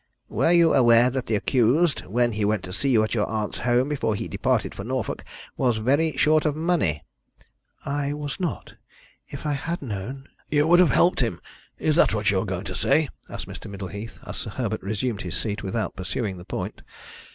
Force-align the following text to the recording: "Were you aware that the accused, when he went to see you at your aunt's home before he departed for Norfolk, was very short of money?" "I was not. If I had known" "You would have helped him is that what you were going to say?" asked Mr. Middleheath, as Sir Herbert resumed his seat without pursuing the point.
"Were 0.29 0.51
you 0.51 0.73
aware 0.73 1.11
that 1.11 1.27
the 1.27 1.35
accused, 1.35 2.07
when 2.07 2.31
he 2.31 2.43
went 2.43 2.63
to 2.63 2.73
see 2.73 2.89
you 2.89 3.03
at 3.03 3.13
your 3.13 3.27
aunt's 3.29 3.59
home 3.59 3.87
before 3.89 4.15
he 4.15 4.27
departed 4.27 4.73
for 4.73 4.83
Norfolk, 4.83 5.23
was 5.57 5.77
very 5.77 6.13
short 6.17 6.43
of 6.43 6.55
money?" 6.55 7.03
"I 7.85 8.13
was 8.13 8.39
not. 8.39 8.73
If 9.27 9.45
I 9.45 9.53
had 9.53 9.83
known" 9.83 10.27
"You 10.49 10.65
would 10.65 10.79
have 10.79 10.89
helped 10.89 11.19
him 11.19 11.39
is 11.77 11.95
that 11.97 12.15
what 12.15 12.31
you 12.31 12.37
were 12.39 12.45
going 12.45 12.65
to 12.65 12.73
say?" 12.75 13.09
asked 13.29 13.47
Mr. 13.47 13.69
Middleheath, 13.69 14.17
as 14.25 14.37
Sir 14.37 14.49
Herbert 14.49 14.81
resumed 14.81 15.21
his 15.21 15.37
seat 15.37 15.61
without 15.61 15.95
pursuing 15.95 16.37
the 16.37 16.45
point. 16.45 16.81